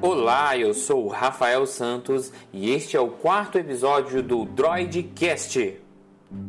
[0.00, 5.76] Olá, eu sou o Rafael Santos e este é o quarto episódio do Droidcast.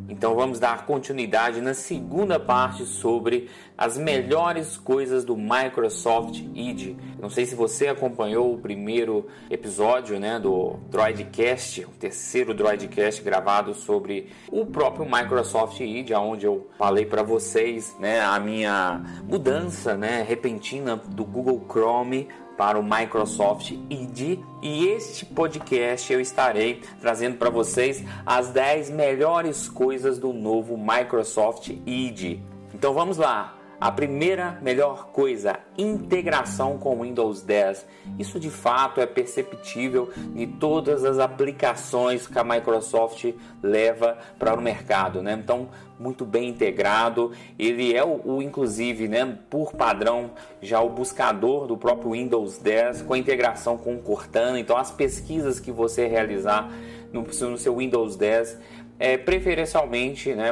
[0.08, 6.98] Então vamos dar continuidade na segunda parte sobre as melhores coisas do Microsoft Edge.
[7.18, 13.74] Não sei se você acompanhou o primeiro episódio né, do Droidcast, o terceiro Droidcast gravado
[13.74, 20.26] sobre o próprio Microsoft Edge, onde eu falei para vocês né, a minha mudança né,
[20.28, 22.28] repentina do Google Chrome
[22.58, 29.70] para o Microsoft Edge e este podcast eu estarei trazendo para vocês as 10 melhores
[29.70, 32.44] coisas do novo Microsoft Edge.
[32.74, 33.59] Então vamos lá.
[33.80, 37.86] A primeira melhor coisa, integração com Windows 10.
[38.18, 44.62] Isso de fato é perceptível em todas as aplicações que a Microsoft leva para o
[44.62, 45.40] mercado, né?
[45.42, 47.32] Então, muito bem integrado.
[47.58, 53.04] Ele é o, o, inclusive, né, por padrão, já o buscador do próprio Windows 10
[53.04, 54.60] com integração com Cortana.
[54.60, 56.70] Então, as pesquisas que você realizar
[57.12, 58.58] no, no seu Windows 10
[59.00, 60.52] é, preferencialmente né,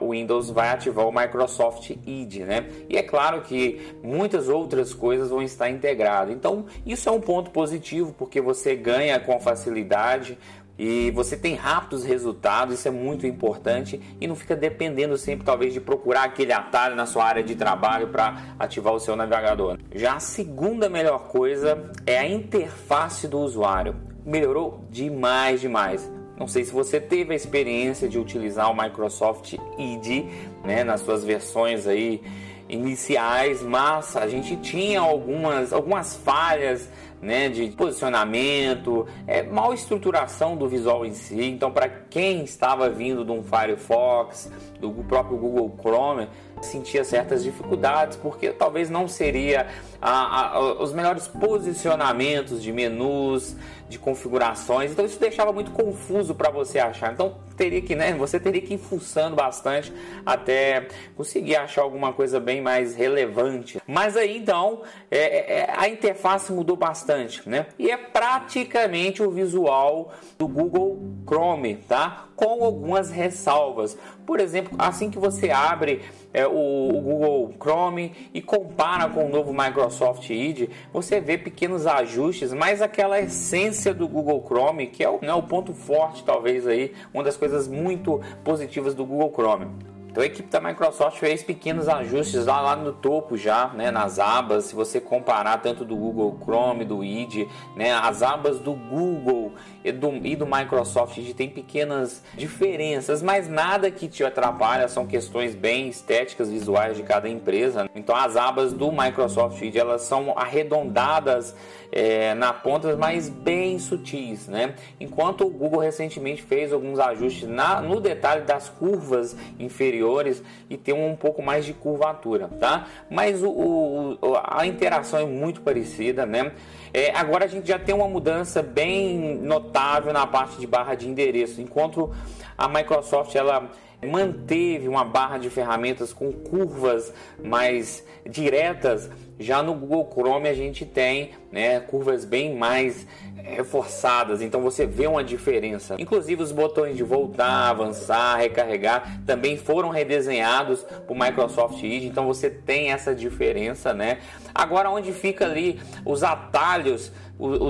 [0.00, 2.66] o Windows vai ativar o Microsoft Edge, né?
[2.88, 6.34] E é claro que muitas outras coisas vão estar integradas.
[6.34, 10.36] Então isso é um ponto positivo porque você ganha com facilidade
[10.78, 15.72] e você tem rápidos resultados, isso é muito importante e não fica dependendo sempre talvez
[15.72, 19.78] de procurar aquele atalho na sua área de trabalho para ativar o seu navegador.
[19.94, 23.96] Já a segunda melhor coisa é a interface do usuário.
[24.24, 26.15] Melhorou demais, demais.
[26.38, 30.26] Não sei se você teve a experiência de utilizar o Microsoft Edge,
[30.64, 32.22] né, nas suas versões aí
[32.68, 36.88] iniciais, mas a gente tinha algumas, algumas falhas
[37.20, 41.42] né, de posicionamento, é, mal estruturação do visual em si.
[41.44, 46.28] Então, para quem estava vindo de um Firefox, do próprio Google Chrome,
[46.62, 49.66] sentia certas dificuldades porque talvez não seria
[50.00, 53.56] a, a, os melhores posicionamentos de menus,
[53.88, 54.90] de configurações.
[54.90, 57.12] Então isso deixava muito confuso para você achar.
[57.12, 59.92] Então teria que, né, você teria que ir fuçando bastante
[60.24, 63.80] até conseguir achar alguma coisa bem mais relevante.
[63.86, 67.66] Mas aí então é, é, é, a interface mudou bastante, né?
[67.78, 72.26] E é praticamente o visual do Google Chrome, tá?
[72.34, 73.96] Com algumas ressalvas.
[74.26, 76.02] Por exemplo, assim que você abre
[76.34, 81.86] é, o, o, Google Chrome e compara com o novo Microsoft Edge, você vê pequenos
[81.86, 86.66] ajustes, mas aquela essência do Google Chrome, que é o, né, o ponto forte, talvez
[86.66, 89.68] aí, uma das coisas muito positivas do Google Chrome.
[90.16, 94.18] Então a equipe da Microsoft fez pequenos ajustes lá, lá no topo já, né, nas
[94.18, 94.64] abas.
[94.64, 99.52] Se você comparar tanto do Google Chrome, do Edge, né, as abas do Google
[99.86, 104.88] e do, e do Microsoft tem pequenas diferenças, mas nada que te atrapalha.
[104.88, 107.88] São questões bem estéticas, visuais de cada empresa.
[107.94, 111.54] Então as abas do Microsoft elas são arredondadas
[111.92, 114.74] é, na ponta, mas bem sutis, né?
[114.98, 120.94] Enquanto o Google recentemente fez alguns ajustes na, no detalhe das curvas inferiores e tem
[120.94, 122.86] um pouco mais de curvatura, tá?
[123.08, 126.52] Mas o, o a interação é muito parecida, né?
[126.92, 129.75] É, agora a gente já tem uma mudança bem notável
[130.12, 132.10] na parte de barra de endereço, enquanto
[132.56, 133.70] a Microsoft ela
[134.04, 139.10] manteve uma barra de ferramentas com curvas mais diretas.
[139.38, 145.06] Já no Google Chrome a gente tem né, curvas bem mais reforçadas, então você vê
[145.06, 145.94] uma diferença.
[145.98, 152.50] Inclusive os botões de voltar, avançar, recarregar também foram redesenhados por Microsoft Edge, então você
[152.50, 154.18] tem essa diferença, né?
[154.54, 157.12] Agora onde fica ali os atalhos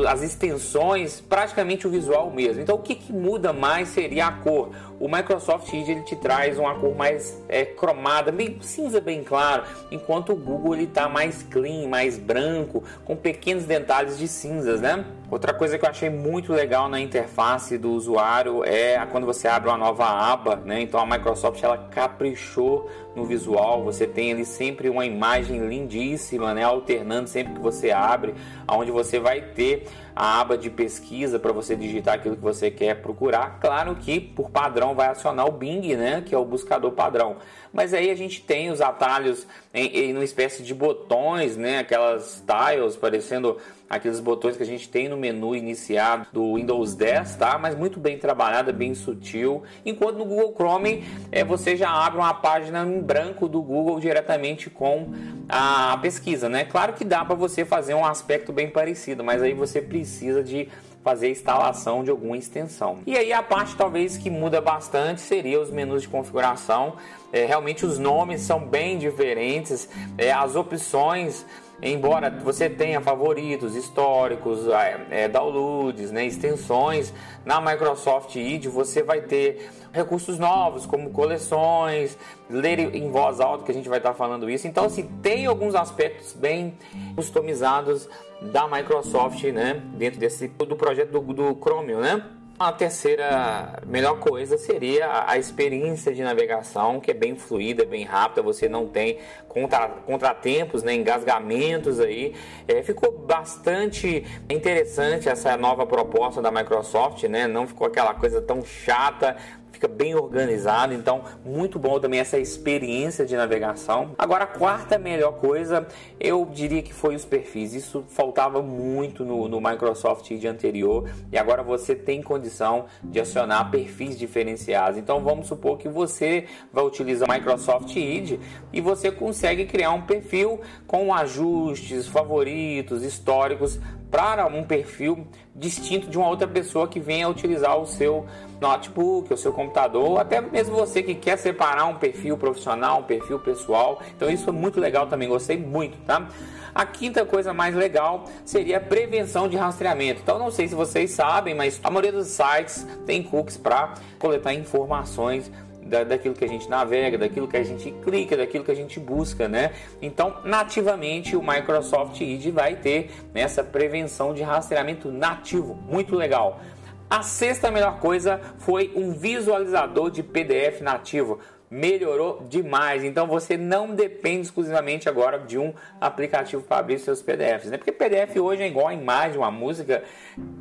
[0.09, 2.63] as extensões, praticamente o visual mesmo.
[2.63, 4.71] Então, o que, que, muda mais seria a cor.
[5.01, 9.65] O Microsoft Edge ele te traz uma cor mais é, cromada, bem cinza bem claro,
[9.91, 15.07] enquanto o Google ele está mais clean, mais branco, com pequenos detalhes de cinzas, né?
[15.29, 19.69] Outra coisa que eu achei muito legal na interface do usuário é quando você abre
[19.69, 20.81] uma nova aba, né?
[20.81, 26.63] Então a Microsoft ela caprichou no visual, você tem ali sempre uma imagem lindíssima, né?
[26.63, 28.35] Alternando sempre que você abre,
[28.69, 33.03] aonde você vai ter a aba de pesquisa para você digitar aquilo que você quer
[33.03, 33.59] procurar.
[33.61, 37.37] Claro que por padrão vai acionar o Bing, né, que é o buscador padrão.
[37.71, 42.43] Mas aí a gente tem os atalhos em, em uma espécie de botões, né, aquelas
[42.47, 43.59] tiles parecendo
[43.89, 47.59] aqueles botões que a gente tem no menu iniciado do Windows 10, tá?
[47.59, 49.63] Mas muito bem trabalhada, bem sutil.
[49.85, 54.69] Enquanto no Google Chrome é, você já abre uma página em branco do Google diretamente
[54.69, 55.13] com
[55.49, 56.65] a pesquisa, né?
[56.65, 60.69] Claro que dá para você fazer um aspecto bem parecido, mas aí você precisa de
[61.07, 62.99] fazer a instalação de alguma extensão.
[63.07, 66.97] E aí a parte talvez que muda bastante seria os menus de configuração.
[67.33, 71.47] É, realmente os nomes são bem diferentes, é, as opções
[71.83, 74.67] embora você tenha favoritos históricos,
[75.11, 77.13] é, downloads, né, extensões,
[77.45, 82.19] na Microsoft Edge você vai ter recursos novos, como coleções,
[82.49, 84.67] ler em voz alta, que a gente vai estar falando isso.
[84.67, 86.75] Então, assim, tem alguns aspectos bem
[87.15, 88.09] customizados
[88.53, 92.36] da Microsoft, né, dentro desse do projeto do, do Chromium, né?
[92.59, 98.41] A terceira melhor coisa seria a experiência de navegação, que é bem fluida, bem rápida,
[98.41, 102.35] você não tem contra, contratempos, né, engasgamentos aí.
[102.67, 107.47] É, ficou bastante interessante essa nova proposta da Microsoft, né?
[107.47, 109.37] Não ficou aquela coisa tão chata,
[109.77, 114.15] fica bem organizado, então muito bom também essa experiência de navegação.
[114.17, 115.87] Agora a quarta melhor coisa,
[116.19, 117.75] eu diria que foi os perfis.
[117.75, 123.71] Isso faltava muito no, no Microsoft de anterior e agora você tem condição de acionar
[123.71, 124.99] perfis diferenciados.
[124.99, 128.41] Então vamos supor que você vai utilizar o Microsoft Edge
[128.73, 133.79] e você consegue criar um perfil com ajustes, favoritos, históricos
[134.11, 138.27] para um perfil distinto de uma outra pessoa que venha utilizar o seu
[138.61, 143.39] notebook, o seu computador, até mesmo você que quer separar um perfil profissional, um perfil
[143.39, 144.01] pessoal.
[144.17, 146.29] Então isso é muito legal também, gostei muito, tá?
[146.75, 150.21] A quinta coisa mais legal seria a prevenção de rastreamento.
[150.23, 154.53] Então não sei se vocês sabem, mas a maioria dos sites tem cookies para coletar
[154.53, 155.51] informações
[155.87, 159.01] da, daquilo que a gente navega, daquilo que a gente clica, daquilo que a gente
[159.01, 159.73] busca, né?
[160.03, 166.61] Então, nativamente, o Microsoft Edge vai ter essa prevenção de rastreamento nativo, muito legal.
[167.09, 171.39] A sexta melhor coisa foi um visualizador de PDF nativo
[171.71, 173.05] melhorou demais.
[173.05, 177.77] Então você não depende exclusivamente agora de um aplicativo para abrir seus PDFs, né?
[177.77, 180.03] Porque PDF hoje é igual a imagem, uma música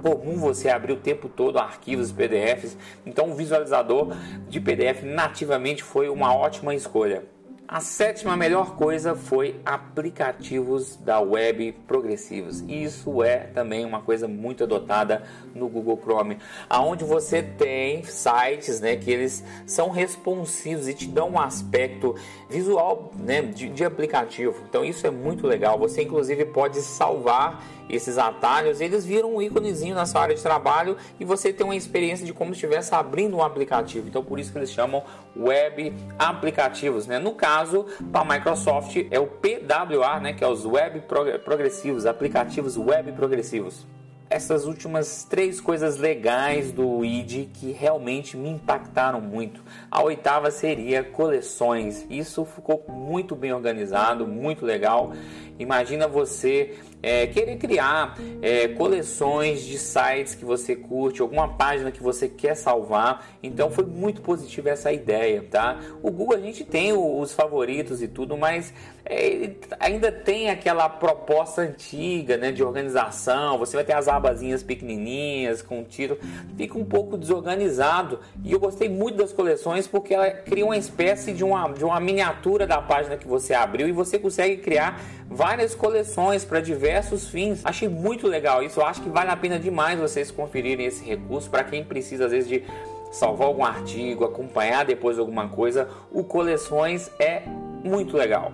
[0.01, 2.77] comum você abrir o tempo todo arquivos PDFs.
[3.05, 4.15] Então o visualizador
[4.49, 7.23] de PDF nativamente foi uma ótima escolha.
[7.67, 12.63] A sétima melhor coisa foi aplicativos da web progressivos.
[12.67, 15.23] Isso é também uma coisa muito adotada
[15.55, 16.37] no Google Chrome,
[16.69, 22.13] aonde você tem sites, né, que eles são responsivos e te dão um aspecto
[22.47, 24.63] visual, né, de, de aplicativo.
[24.69, 25.79] Então isso é muito legal.
[25.79, 30.97] Você inclusive pode salvar esses atalhos, eles viram um íconezinho na sua área de trabalho
[31.19, 34.07] e você tem uma experiência de como se estivesse abrindo um aplicativo.
[34.07, 35.03] Então, por isso que eles chamam
[35.35, 37.19] web aplicativos, né?
[37.19, 41.03] No caso, para a Microsoft é o PWA, né, que é os web
[41.43, 43.85] progressivos, aplicativos web progressivos
[44.27, 49.61] essas últimas três coisas legais do ID que realmente me impactaram muito.
[49.89, 52.05] A oitava seria coleções.
[52.09, 55.13] Isso ficou muito bem organizado, muito legal.
[55.59, 56.75] Imagina você
[57.05, 62.55] é, querer criar é, coleções de sites que você curte, alguma página que você quer
[62.55, 63.27] salvar.
[63.43, 65.79] Então foi muito positiva essa ideia, tá?
[66.01, 68.73] O Google a gente tem os favoritos e tudo, mas
[69.05, 73.59] é, ainda tem aquela proposta antiga, né, de organização.
[73.59, 76.19] Você vai ter as abazinhas pequenininhas com título,
[76.57, 78.19] fica um pouco desorganizado.
[78.43, 81.99] E eu gostei muito das coleções porque ela cria uma espécie de uma, de uma
[81.99, 86.94] miniatura da página que você abriu e você consegue criar várias coleções para diversos
[87.29, 87.61] fins.
[87.63, 88.79] Achei muito legal isso.
[88.79, 92.31] Eu acho que vale a pena demais vocês conferirem esse recurso para quem precisa às
[92.31, 92.63] vezes de
[93.11, 95.89] salvar algum artigo, acompanhar depois alguma coisa.
[96.11, 97.43] O coleções é
[97.83, 98.51] muito legal.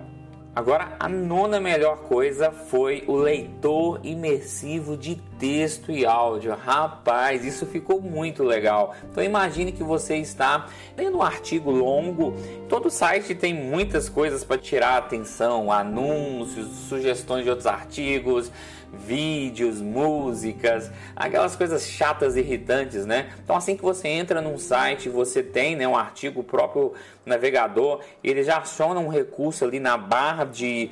[0.54, 6.54] Agora, a nona melhor coisa foi o leitor imersivo de texto e áudio.
[6.54, 8.94] Rapaz, isso ficou muito legal.
[9.10, 12.34] Então imagine que você está lendo um artigo longo.
[12.68, 18.52] Todo site tem muitas coisas para tirar a atenção, anúncios, sugestões de outros artigos,
[18.92, 23.32] vídeos, músicas, aquelas coisas chatas irritantes, né?
[23.42, 26.92] Então assim que você entra num site, você tem né, um artigo, o próprio
[27.24, 30.90] navegador, ele já aciona um recurso ali na barra de,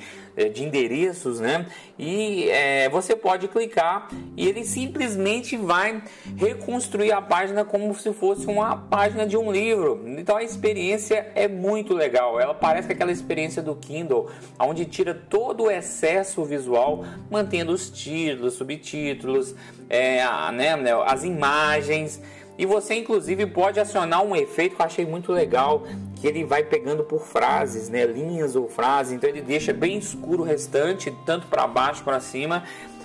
[0.49, 1.67] de endereços, né?
[1.99, 6.03] E é, você pode clicar e ele simplesmente vai
[6.37, 10.03] reconstruir a página como se fosse uma página de um livro.
[10.07, 12.41] Então a experiência é muito legal.
[12.41, 18.55] Ela parece aquela experiência do Kindle, onde tira todo o excesso visual, mantendo os títulos,
[18.55, 19.55] subtítulos,
[19.89, 20.75] é, né,
[21.07, 22.21] as imagens.
[22.57, 25.87] E você inclusive pode acionar um efeito que eu achei muito legal,
[26.21, 30.43] que ele vai pegando por frases, né, linhas ou frases, então ele deixa bem escuro
[30.43, 32.63] o restante, tanto para baixo para cima,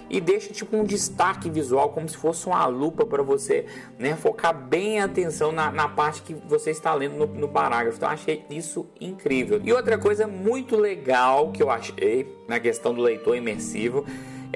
[0.09, 3.65] e deixa tipo um destaque visual, como se fosse uma lupa para você
[3.97, 7.97] né, focar bem a atenção na, na parte que você está lendo no, no parágrafo.
[7.97, 9.59] Então, achei isso incrível.
[9.63, 14.05] E outra coisa muito legal que eu achei na questão do leitor imersivo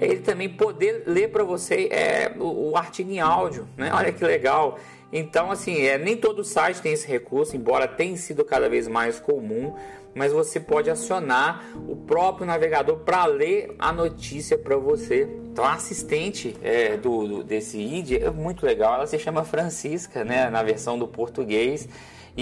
[0.05, 3.91] ele também poder ler para você é, o, o artigo em áudio, né?
[3.93, 4.77] Olha que legal.
[5.11, 9.19] Então, assim, é, nem todo site tem esse recurso, embora tenha sido cada vez mais
[9.19, 9.75] comum,
[10.13, 15.27] mas você pode acionar o próprio navegador para ler a notícia para você.
[15.51, 18.95] Então, a assistente é, do, do, desse ID é muito legal.
[18.95, 21.87] Ela se chama Francisca, né, na versão do português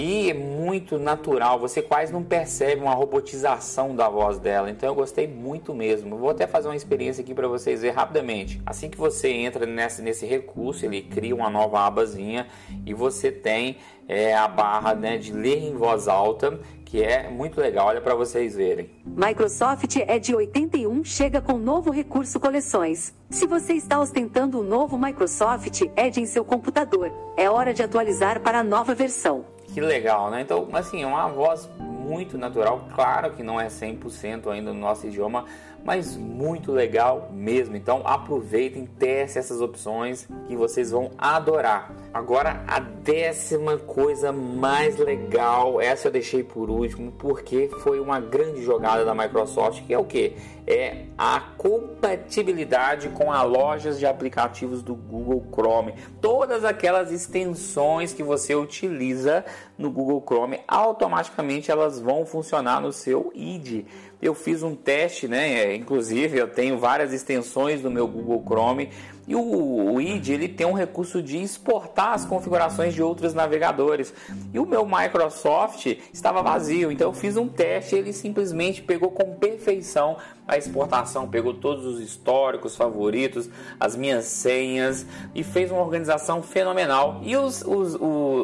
[0.00, 4.70] e é muito natural, você quase não percebe uma robotização da voz dela.
[4.70, 6.16] Então eu gostei muito mesmo.
[6.16, 8.62] Vou até fazer uma experiência aqui para vocês ver rapidamente.
[8.64, 12.46] Assim que você entra nesse, recurso, ele cria uma nova abazinha
[12.86, 17.60] e você tem é, a barra né, de ler em voz alta, que é muito
[17.60, 17.88] legal.
[17.88, 18.88] Olha para vocês verem.
[19.04, 23.12] Microsoft Edge 81 chega com novo recurso coleções.
[23.30, 28.38] Se você está ostentando o novo Microsoft Edge em seu computador, é hora de atualizar
[28.42, 29.57] para a nova versão.
[29.72, 30.40] Que legal, né?
[30.40, 32.88] Então, assim, é uma voz muito natural.
[32.94, 35.44] Claro que não é 100% ainda no nosso idioma,
[35.84, 37.76] mas muito legal mesmo.
[37.76, 41.92] Então aproveitem, testem essas opções que vocês vão adorar.
[42.12, 48.62] Agora a décima coisa mais legal, essa eu deixei por último porque foi uma grande
[48.62, 50.36] jogada da Microsoft, que é o que?
[50.66, 55.94] É a compatibilidade com as lojas de aplicativos do Google Chrome.
[56.20, 59.44] Todas aquelas extensões que você utiliza
[59.78, 63.86] no Google Chrome, automaticamente elas vão funcionar no seu ID.
[64.20, 65.74] Eu fiz um teste, né?
[65.74, 68.90] Inclusive eu tenho várias extensões do meu Google Chrome
[69.28, 74.12] e o, o ID ele tem um recurso de exportar as configurações de outros navegadores.
[74.52, 79.34] E o meu Microsoft estava vazio, então eu fiz um teste, ele simplesmente pegou com
[79.34, 80.16] perfeição
[80.48, 85.04] a exportação, pegou todos os históricos, favoritos, as minhas senhas
[85.34, 87.20] e fez uma organização fenomenal.
[87.22, 87.98] E os, os,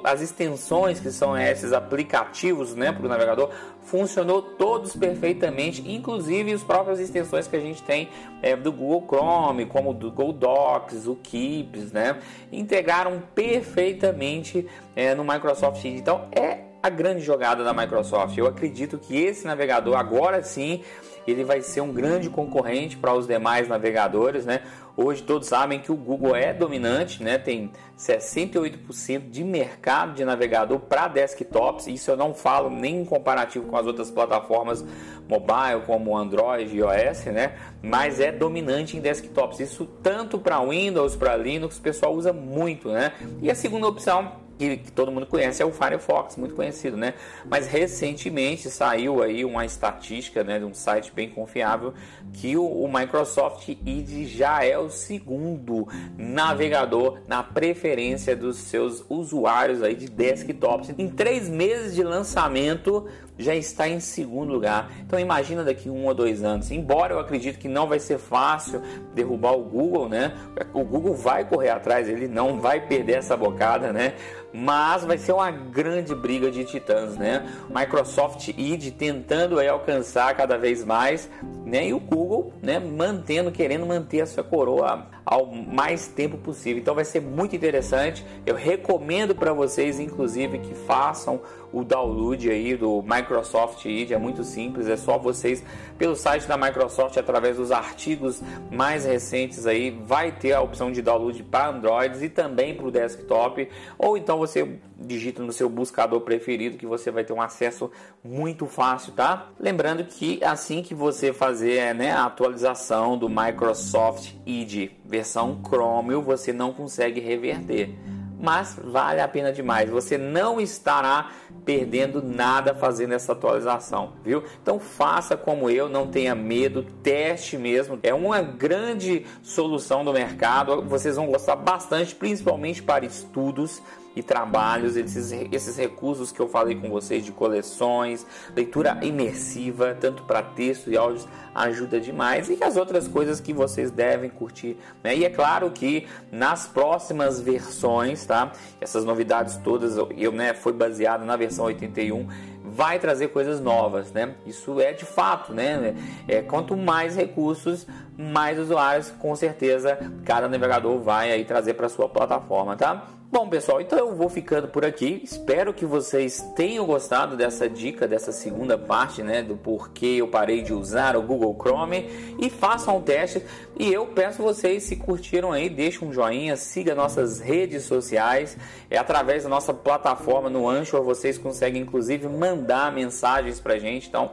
[0.05, 3.49] as extensões que são esses aplicativos né, para o navegador
[3.85, 8.09] funcionou todos perfeitamente, inclusive as próprias extensões que a gente tem
[8.43, 10.74] é, do Google Chrome, como do Google Docs,
[11.07, 12.19] o Keeps, né?
[12.53, 18.37] Integraram perfeitamente é, no Microsoft Então é a grande jogada da Microsoft.
[18.37, 20.83] Eu acredito que esse navegador agora sim
[21.27, 24.61] ele vai ser um grande concorrente para os demais navegadores, né?
[24.97, 27.37] Hoje todos sabem que o Google é dominante, né?
[27.37, 31.89] Tem 68% de mercado de navegador para desktops.
[31.89, 34.85] Isso eu não falo nem em comparativo com as outras plataformas
[35.29, 37.55] mobile como Android e iOS, né?
[37.83, 39.59] Mas é dominante em desktops.
[39.59, 43.13] Isso tanto para Windows, para Linux, o pessoal usa muito, né?
[43.43, 47.15] E a segunda opção que, que, todo mundo conhece é o Firefox, muito conhecido, né?
[47.49, 51.95] Mas recentemente saiu aí uma estatística, né, de um site bem confiável
[52.33, 59.83] que o, o Microsoft Edge já é o segundo navegador na preferência dos seus usuários
[59.83, 60.95] aí de desktops.
[60.99, 63.07] Em três meses de lançamento
[63.39, 64.91] já está em segundo lugar.
[65.01, 66.71] Então imagina daqui um ou dois anos.
[66.71, 68.81] Embora eu acredite que não vai ser fácil
[69.15, 70.35] derrubar o Google, né?
[70.73, 74.15] O Google vai correr atrás, ele não vai perder essa bocada, né?
[74.57, 77.45] Mas vai ser uma grande briga de titãs, né?
[77.69, 81.29] Microsoft Edge tentando aí alcançar cada vez mais,
[81.67, 81.89] né?
[81.89, 82.79] E o Google, né?
[82.79, 86.81] Mantendo, querendo manter a sua coroa ao mais tempo possível.
[86.81, 88.25] Então vai ser muito interessante.
[88.47, 91.41] Eu recomendo para vocês, inclusive, que façam
[91.75, 94.15] o download aí do Microsoft Edge.
[94.15, 95.65] É muito simples, é só vocês
[95.99, 101.03] pelo site da Microsoft através dos artigos mais recentes aí vai ter a opção de
[101.03, 103.69] download para Androids e também para o desktop.
[103.99, 107.91] Ou então você digita no seu buscador preferido que você vai ter um acesso
[108.23, 109.49] muito fácil, tá?
[109.59, 116.53] Lembrando que assim que você fazer né, a atualização do Microsoft Edge versão Chrome, você
[116.53, 117.95] não consegue reverter
[118.45, 119.89] mas vale a pena demais.
[119.89, 121.31] Você não estará
[121.65, 124.45] perdendo nada fazendo essa atualização, viu?
[124.63, 127.99] Então faça como eu, não tenha medo, teste mesmo.
[128.03, 130.83] É uma grande solução do mercado.
[130.83, 133.83] Vocês vão gostar bastante, principalmente para estudos
[134.17, 140.23] e trabalhos, esses, esses recursos que eu falei com vocês de coleções, leitura imersiva, tanto
[140.25, 144.77] para texto e áudios, ajuda demais e as outras coisas que vocês devem curtir.
[145.03, 145.17] Né?
[145.17, 148.53] E é claro que nas próximas versões, tá?
[148.81, 152.27] Essas novidades todas, eu né, foi baseado na versão 81
[152.65, 154.35] vai trazer coisas novas, né?
[154.47, 155.95] Isso é de fato, né?
[156.27, 162.09] É, quanto mais recursos, mais usuários, com certeza, cada navegador vai aí trazer para sua
[162.09, 163.07] plataforma, tá?
[163.35, 165.21] Bom, pessoal, então eu vou ficando por aqui.
[165.25, 170.63] Espero que vocês tenham gostado dessa dica, dessa segunda parte, né, do porquê eu parei
[170.63, 173.43] de usar o Google Chrome e façam um teste.
[173.77, 178.57] E eu peço vocês, se curtiram aí, deixem um joinha, siga nossas redes sociais.
[178.89, 184.07] É através da nossa plataforma no Anchor, vocês conseguem inclusive mandar mensagens pra gente.
[184.07, 184.31] Então,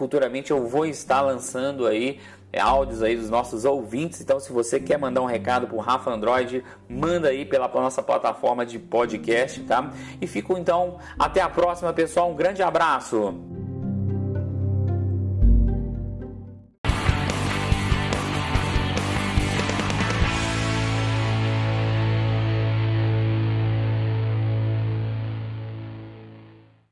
[0.00, 2.18] futuramente eu vou estar lançando aí
[2.50, 4.18] é, áudios aí dos nossos ouvintes.
[4.22, 8.02] Então, se você quer mandar um recado para o Rafa Android, manda aí pela nossa
[8.02, 9.92] plataforma de podcast, tá?
[10.18, 12.30] E fico então até a próxima, pessoal.
[12.30, 13.69] Um grande abraço.